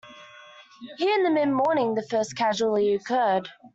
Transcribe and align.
Here, 0.97 1.13
in 1.13 1.21
the 1.21 1.29
midmorning, 1.29 1.93
the 1.93 2.01
first 2.01 2.35
casualty 2.35 2.95
occurred. 2.95 3.47